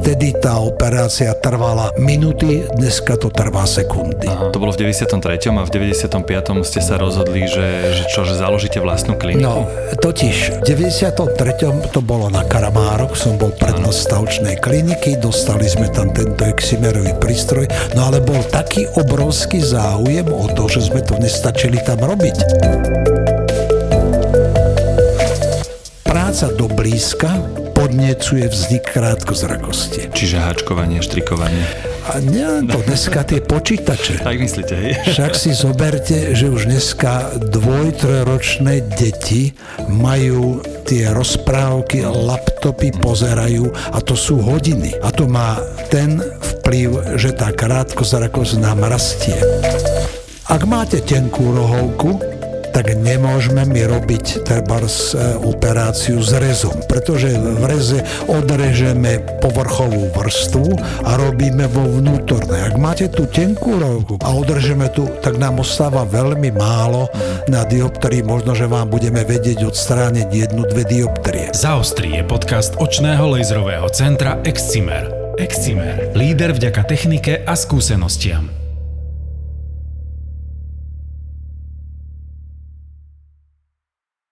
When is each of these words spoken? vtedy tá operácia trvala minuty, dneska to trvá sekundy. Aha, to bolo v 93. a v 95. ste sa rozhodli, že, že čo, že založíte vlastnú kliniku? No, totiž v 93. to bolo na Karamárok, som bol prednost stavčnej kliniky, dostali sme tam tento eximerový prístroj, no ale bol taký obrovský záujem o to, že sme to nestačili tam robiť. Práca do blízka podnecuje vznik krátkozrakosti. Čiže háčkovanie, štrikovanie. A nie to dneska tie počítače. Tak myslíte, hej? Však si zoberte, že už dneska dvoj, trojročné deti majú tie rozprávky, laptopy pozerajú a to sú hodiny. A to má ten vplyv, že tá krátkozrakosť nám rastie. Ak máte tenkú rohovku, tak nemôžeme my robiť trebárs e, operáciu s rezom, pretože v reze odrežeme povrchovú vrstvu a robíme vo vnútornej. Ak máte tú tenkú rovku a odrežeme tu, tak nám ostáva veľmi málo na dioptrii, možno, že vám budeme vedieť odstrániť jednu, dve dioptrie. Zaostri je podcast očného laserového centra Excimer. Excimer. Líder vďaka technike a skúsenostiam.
vtedy 0.00 0.32
tá 0.32 0.56
operácia 0.56 1.28
trvala 1.36 1.92
minuty, 2.00 2.64
dneska 2.72 3.20
to 3.20 3.28
trvá 3.28 3.68
sekundy. 3.68 4.24
Aha, 4.24 4.48
to 4.48 4.56
bolo 4.56 4.72
v 4.72 4.88
93. 4.88 5.52
a 5.52 5.62
v 5.68 5.70
95. 5.70 6.64
ste 6.64 6.80
sa 6.80 6.96
rozhodli, 6.96 7.44
že, 7.44 7.92
že 7.92 8.04
čo, 8.08 8.24
že 8.24 8.40
založíte 8.40 8.80
vlastnú 8.80 9.20
kliniku? 9.20 9.44
No, 9.44 9.68
totiž 10.00 10.64
v 10.64 10.72
93. 10.72 11.92
to 11.92 12.00
bolo 12.00 12.32
na 12.32 12.48
Karamárok, 12.48 13.12
som 13.12 13.36
bol 13.36 13.52
prednost 13.52 14.08
stavčnej 14.08 14.56
kliniky, 14.56 15.20
dostali 15.20 15.68
sme 15.68 15.92
tam 15.92 16.08
tento 16.16 16.48
eximerový 16.48 17.12
prístroj, 17.20 17.68
no 17.92 18.08
ale 18.08 18.24
bol 18.24 18.40
taký 18.48 18.88
obrovský 18.96 19.60
záujem 19.60 20.32
o 20.32 20.48
to, 20.48 20.64
že 20.72 20.88
sme 20.88 21.04
to 21.04 21.20
nestačili 21.20 21.76
tam 21.84 22.00
robiť. 22.00 22.36
Práca 26.08 26.48
do 26.56 26.72
blízka 26.72 27.59
podnecuje 27.80 28.44
vznik 28.44 28.92
krátkozrakosti. 28.92 30.12
Čiže 30.12 30.36
háčkovanie, 30.36 31.00
štrikovanie. 31.00 31.64
A 32.12 32.20
nie 32.20 32.68
to 32.68 32.76
dneska 32.84 33.24
tie 33.24 33.40
počítače. 33.40 34.20
Tak 34.20 34.36
myslíte, 34.36 34.74
hej? 34.76 34.92
Však 35.08 35.32
si 35.32 35.56
zoberte, 35.56 36.36
že 36.36 36.52
už 36.52 36.68
dneska 36.68 37.40
dvoj, 37.40 37.96
trojročné 37.96 38.84
deti 39.00 39.56
majú 39.88 40.60
tie 40.84 41.08
rozprávky, 41.08 42.04
laptopy 42.04 42.92
pozerajú 43.00 43.72
a 43.72 43.98
to 44.04 44.12
sú 44.12 44.44
hodiny. 44.44 45.00
A 45.00 45.08
to 45.08 45.24
má 45.24 45.56
ten 45.88 46.20
vplyv, 46.60 47.16
že 47.16 47.32
tá 47.32 47.48
krátkozrakosť 47.48 48.60
nám 48.60 48.84
rastie. 48.84 49.40
Ak 50.52 50.68
máte 50.68 51.00
tenkú 51.00 51.48
rohovku, 51.56 52.39
tak 52.70 52.94
nemôžeme 52.96 53.66
my 53.66 53.82
robiť 53.86 54.46
trebárs 54.46 55.12
e, 55.12 55.36
operáciu 55.42 56.22
s 56.22 56.32
rezom, 56.34 56.74
pretože 56.86 57.34
v 57.34 57.64
reze 57.66 58.00
odrežeme 58.30 59.20
povrchovú 59.42 60.10
vrstvu 60.14 60.78
a 61.04 61.18
robíme 61.18 61.66
vo 61.68 61.84
vnútornej. 61.86 62.70
Ak 62.70 62.74
máte 62.78 63.10
tú 63.10 63.26
tenkú 63.26 63.76
rovku 63.76 64.14
a 64.22 64.30
odrežeme 64.32 64.88
tu, 64.94 65.10
tak 65.20 65.36
nám 65.36 65.60
ostáva 65.60 66.06
veľmi 66.06 66.54
málo 66.54 67.10
na 67.50 67.66
dioptrii, 67.66 68.22
možno, 68.22 68.54
že 68.54 68.70
vám 68.70 68.88
budeme 68.88 69.26
vedieť 69.26 69.66
odstrániť 69.66 70.28
jednu, 70.30 70.62
dve 70.70 70.86
dioptrie. 70.86 71.50
Zaostri 71.52 72.16
je 72.16 72.22
podcast 72.24 72.78
očného 72.78 73.26
laserového 73.36 73.90
centra 73.90 74.38
Excimer. 74.46 75.10
Excimer. 75.40 76.12
Líder 76.14 76.52
vďaka 76.52 76.84
technike 76.86 77.42
a 77.42 77.54
skúsenostiam. 77.56 78.69